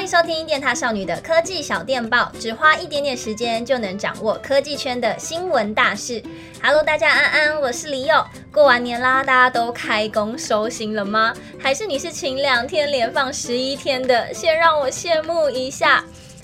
[0.00, 6.22] 欢迎收听电塔少女的科技小电报，只花一点点时间就能掌握科技圈的新闻大事。
[6.62, 8.24] Hello，大家安安，我是李友。
[8.50, 11.34] 过完年啦，大家都开工收心了吗？
[11.60, 14.32] 还是你是请两天连放十一天的？
[14.32, 16.02] 先让我羡慕一下。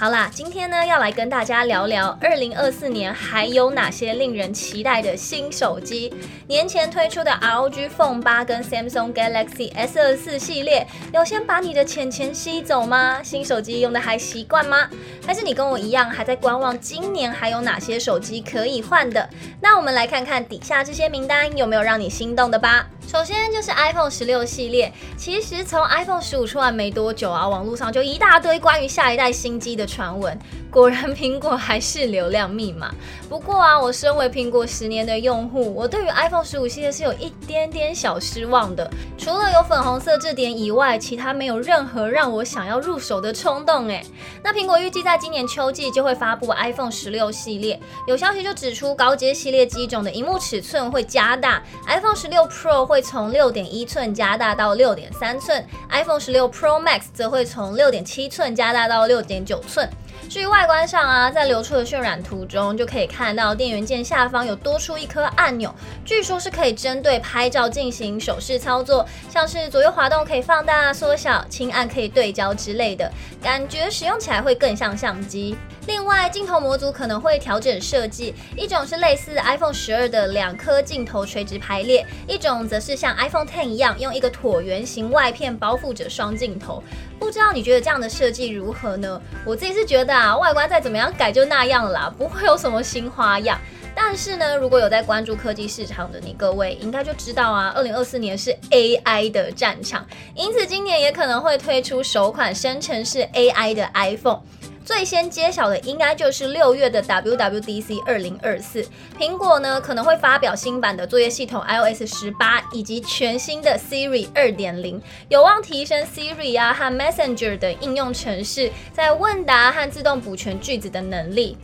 [0.00, 6.14] 好啦，今天呢要来跟大家聊聊二零二四年还有哪些令人期待的新手机。
[6.46, 13.20] 年前推出的 ROG Phone 八跟 Samsung Galaxy S 二四系列，有先把你的钱钱吸走吗？
[13.24, 14.88] 新手机用的还习惯吗？
[15.26, 19.28] 还是你跟我一样还在观望今年还有哪些手机可以换的？
[19.60, 22.88] 那我们来看看底下这些名单有没有让你心动的吧。
[23.08, 30.38] 首先就是 iPhone 十六系列，其实从 iPhone 十五出来没多久啊，网络上就一大堆关于下一代新机的传闻。
[30.70, 32.94] 果然苹果还是流量密码。
[33.26, 38.90] 不过啊，我身为苹果十年的用户，我对于 iPhone 十五系列是有一点点小失望的。
[39.28, 43.86] 除了有粉红色这点以外，其他没有任何让我想要入手的冲动。
[43.86, 44.02] 哎，
[44.42, 59.86] 那苹果预计在今年秋季就会发布 iPhone 十六系列，有消息就指出高阶系列机种的荧幕尺寸会加大，iPhone 十六 Pro 会从六点一寸加大到六点三寸，iPhone 十六 Pro Max 则会从六点七寸加大到六点九寸。
[60.28, 73.10] 至于外观上啊，在流出的渲染图中就可以看到电源键下方有多出一颗按钮，据说是可以针对拍照进行手势操作，像是左右滑动可以放大、缩小、轻按可以对焦之类的，
[73.42, 75.56] 感觉使用起来会更像相机。
[75.88, 86.84] 另外，镜头模组可能会调整设计，一种是类似 iPhone 十二的两颗镜头垂直排列，一种则是像 iPhone Ten 一样用一个椭圆形外片包覆着双镜头。
[87.18, 89.18] 不知道你觉得这样的设计如何呢？
[89.46, 93.58] 我自己是觉得啊，外观再怎么样改就那样啦，不会有什么新花样。
[93.94, 104.40] 但是呢，如果有在关注科技市场的你各位，应该就知道啊，二零二四年是 AI 的战场，因此今年也可能会推出首款生成式 AI 的 iPhone。
[104.88, 108.82] 最先揭晓的应该就是六月的 WWDC 二零二四，
[109.18, 114.98] 苹果呢可能会发表新版的作业系统 iOS 十八，以及全新的 Siri 二点零，
[115.28, 121.58] 有望提升 Siri 啊和 Messenger 的应用程式在问答和自动补全句子的能力。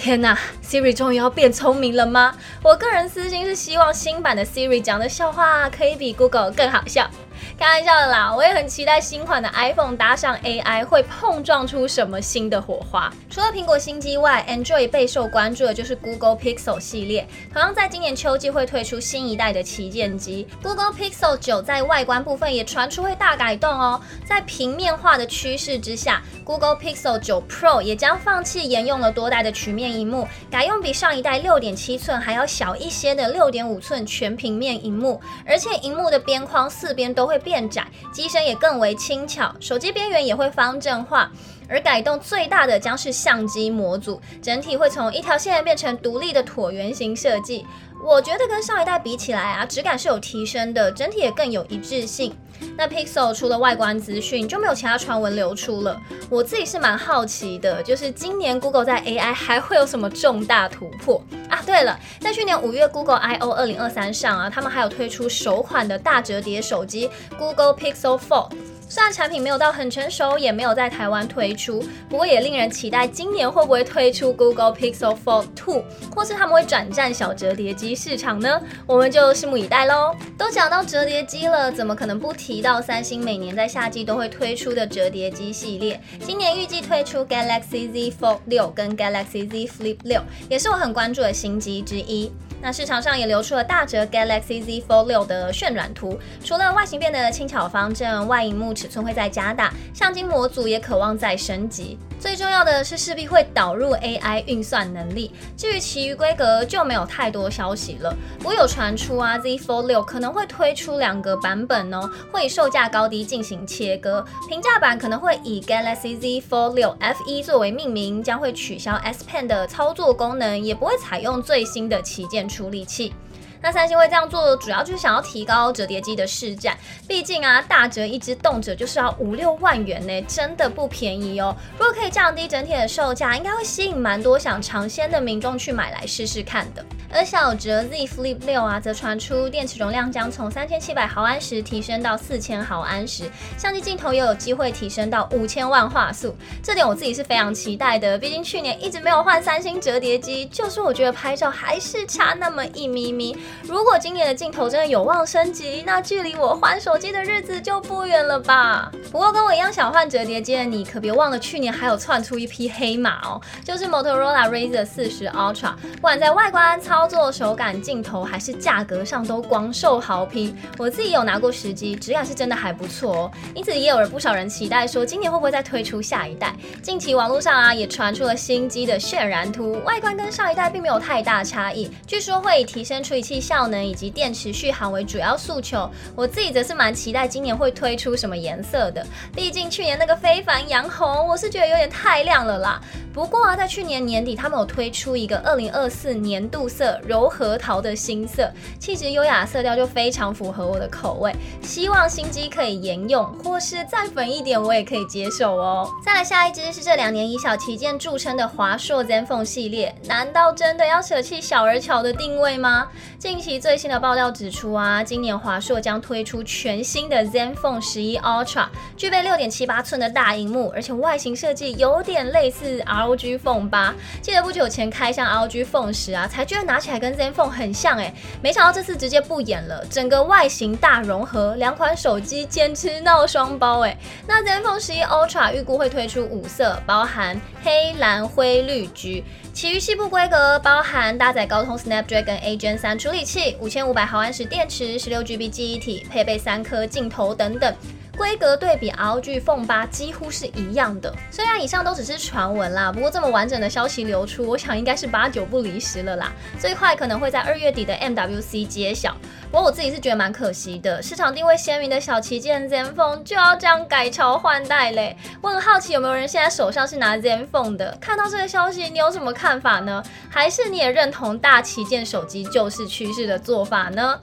[0.00, 2.36] 天哪，Siri 终于要变聪明了吗？
[2.62, 7.10] 我个人私心是希望新版的 Siri 讲的笑话可以比 Google 更好笑。
[7.58, 13.12] 开玩笑的啦，我也很期待新款的 iPhone 搭上 AI 会碰撞出什么新的火花。
[13.30, 24.00] 除了苹果新机外，Android 备受关注的就是 Google Pixel 系列，同样在今年秋季会推出新一代的旗舰机 Google Pixel 9，在外观部分也传出会大改动哦。
[24.26, 37.68] 在平面化的趋势之下，Google Pixel 9 Pro 也将放弃沿用了多代的曲面荧幕，改用比上一代6.7寸还要小一些的6.5寸全平面荧幕，而且荧幕的边框四边都会变。
[37.68, 41.30] 窄，机身也更为轻巧，手机边缘也会方正化。
[41.68, 47.66] 而改动最大的将是相机模组，整体会从一条线变成独立的椭圆形设计。
[48.04, 52.34] 我觉得跟上一代比起来啊，质感是有提升的，整体也更有一致性。
[52.76, 56.00] 那 Pixel 除了外观资讯就没有其他传闻流出了。
[56.28, 61.62] 我自己是蛮好奇的，就是今年 Google 在 AI 还会有什么重大突破啊？
[61.64, 68.52] 对了，在去年五月 Google I/O 二零二三上啊，他们还有推出首款的大折叠手机 Google Pixel Fold。
[68.90, 75.84] 虽然产品没有到很成熟，也没有在台湾推出，不过也令人期待今年会不会推出 Google Pixel Fold 2，
[76.16, 78.60] 或是他们会转战小折叠机机市场呢？
[78.86, 80.14] 我们就拭目以待喽。
[80.36, 85.98] 都讲到折叠机了，怎么可能不提到三星每年在夏季都会推出的折叠机系列？
[86.20, 92.30] 今年预计推出 Galaxy Z Fold 6跟 Galaxy Z Flip 6，也是我很关注的新机之一。
[92.60, 101.96] 那市场上也流出了大折 Galaxy Z Fold 6的渲染图，除了外形变得轻巧方正，外荧幕尺寸会再加大，相机模组也可望再升级。
[102.18, 108.14] 最重要的是势必会导入 AI 运算能力，至于其余规格就没有太多消息了。
[108.38, 114.24] 不过有传出啊，Z Fold 6可能会推出两个版本哦，会以售价高低进行切割。
[114.48, 123.14] 平价版可能会以 Galaxy Z Fold 6 FE 作为命名，将会取消 S Pen 的操作功能，也不会采用最新的旗舰处理器。
[123.60, 126.76] 那三星会这样做，主要就是想要提高折叠机的市占。
[127.06, 131.56] 毕竟啊，大折一支动辄就是要五六万元呢，真的不便宜哦。
[131.78, 136.84] 如果可以降低整体的售价，应该会吸引蛮多想尝鲜的民众去买来试试看的。
[137.10, 146.36] 而小折 Z Flip 6啊，则传出电池容量将从三千七百毫安时提升到四千毫安时，相机镜头也有机会提升到五千万画素。
[146.62, 153.34] 这点我自己是非常期待的，毕竟去年一直没有换三星折叠机，就是我觉得拍照还是差那么一咪咪。
[153.62, 158.90] 如果今年的镜头真的有望升级，那距离我换手机的日子就不远了吧？
[159.10, 170.56] 不过跟我一样想换折叠机的你，可别忘了去年还有窜出一匹黑马哦，就是 Motorola Razr 40 Ultra，不管在外观、操作、手感、镜头还是价格上都广受好评。
[170.76, 173.30] 我自己有拿过实机，质感是真的还不错哦。
[173.54, 176.54] 因此也有了不少人期待说，今年会不会再推出下一代？
[176.82, 185.90] 近期网络上啊也传出了新机的渲染图，外观跟上一代并没有太大差异，据说会以提升处理器效能以及电池续航为主要诉求。
[186.14, 192.80] 我自己则是蛮期待今年会推出什么颜色的，毕竟去年那个非凡洋红，我是觉得有点太亮了啦。
[193.12, 198.48] 不过啊，在去年年底，他们有推出一个二零二四年度色柔和桃的新色，
[198.78, 201.34] 气质优雅色调就非常符合我的口味。
[201.62, 205.88] 希望新机可以沿用，或是再粉一点，我也可以接受哦。
[206.04, 212.86] 再来下一支是这两年以小旗舰著称的华硕 ZenFone 系列，难道真的要舍弃小而巧的定位吗？
[213.28, 218.66] 近期最新的爆料指出啊，今年华硕将推出全新的 ZenFone 11 Ultra，
[218.96, 223.92] 具备六点七八寸的大荧幕，而且外形设计有点类似 ROG Phone 8。
[224.22, 228.10] 记得不久前开箱 ROG Phone 时啊，才觉得拿起来跟 ZenFone 很像哎，
[228.42, 233.94] 没想到这次直接不演了，整个外形大融合，两款手机简直闹双包哎。
[234.26, 239.22] 那 ZenFone 11 Ultra 预估会推出五色，包含黑、蓝、灰、绿、橘。
[239.52, 247.74] 其余细部规格包含搭载高通 Snapdragon A Gen 3处理器、五千五百毫安时电池、十六 GB 记忆体，配备三颗镜头等等。
[248.18, 256.32] 规格对比 ROG Phone 8几乎是一样的，虽然以上都只是传闻啦，不过这么完整的消息流出，我想应该是八九不离十了啦。
[256.58, 259.16] 最快可能会在二月底的 MWC 揭晓。
[259.52, 265.16] 不过我自己是觉得蛮可惜的，市场定位鲜明的小旗舰 ZenFone 就要这样改朝换代嘞。
[265.40, 270.02] 我很好奇有没有人现在手上是拿 ZenFone 的，看到这个消息你有什么看法呢？
[270.28, 274.20] 还是你也认同大旗舰手机就是趋势的做法呢？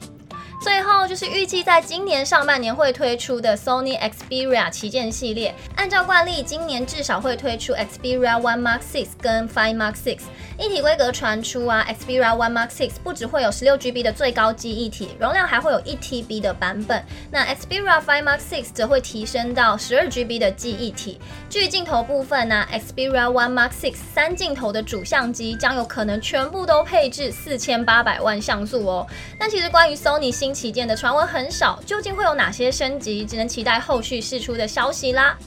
[0.65, 10.21] 最后就是预计在今年上半年会推出的 Sony Xperia 旗舰系列，按照惯例，今年至少会推出 Xperia One Mark Six 跟 Five Mark Six。
[10.57, 17.06] 一体规格传出啊，Xperia One Mark Six 不只会有十六 GB 的最高记忆体，容量还会有一 TB 的版本。
[17.29, 21.21] 那 Xperia Five Mark Six 则会提升到十二 GB 的记忆体。
[21.47, 29.06] 至于镜头部分呢，Xperia One Mark Six 三镜头的主相机将有可能全部都配置四千八百万像素哦。
[29.39, 33.25] 但其实关于 Sony 新旗舰的传闻很少，究竟会有哪些升级？
[33.25, 35.37] 只能期待后续释出的消息啦。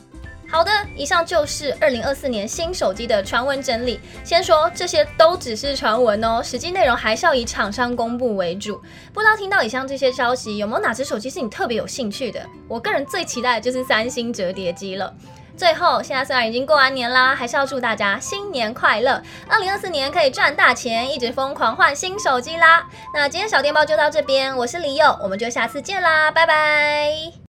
[0.51, 4.01] 好的，以上就是二零二四年新手机的传闻整理。
[4.25, 8.81] 先说这些都只是传闻哦，实际内容还是要以厂商公布为主。
[9.13, 12.47] 不知道听到以上这些消息，有没有哪只手机是你特别有兴趣的？
[12.67, 15.15] 我个人最期待的就是三星折叠机了。
[15.59, 19.21] 最后，现在虽然已经过完年啦，还是要祝大家新年快乐！
[19.49, 22.87] 二零二四年可以赚大钱，一直疯狂换新手机啦。
[23.13, 27.39] 那今天小电报就到这边，我是李友，我们就下次见啦，拜拜。